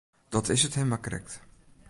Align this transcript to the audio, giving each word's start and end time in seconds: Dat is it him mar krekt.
Dat 0.29 0.49
is 0.49 0.63
it 0.67 0.75
him 0.77 0.87
mar 0.91 1.01
krekt. 1.05 1.33